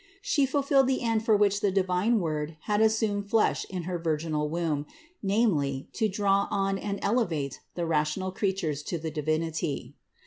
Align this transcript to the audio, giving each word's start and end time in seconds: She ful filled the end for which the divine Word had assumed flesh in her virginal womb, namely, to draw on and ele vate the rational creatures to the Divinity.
She 0.23 0.47
ful 0.47 0.63
filled 0.63 0.87
the 0.87 1.03
end 1.03 1.23
for 1.23 1.37
which 1.37 1.61
the 1.61 1.69
divine 1.69 2.19
Word 2.19 2.57
had 2.61 2.81
assumed 2.81 3.29
flesh 3.29 3.67
in 3.69 3.83
her 3.83 3.99
virginal 3.99 4.49
womb, 4.49 4.87
namely, 5.21 5.89
to 5.93 6.09
draw 6.09 6.47
on 6.49 6.79
and 6.79 6.97
ele 7.03 7.25
vate 7.25 7.59
the 7.75 7.85
rational 7.85 8.31
creatures 8.31 8.81
to 8.81 8.97
the 8.97 9.11
Divinity. 9.11 9.93